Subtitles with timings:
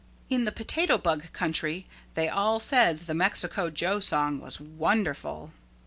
[0.31, 5.53] In the Potato Bug Country they all said the Mexico Joe song was wonderful.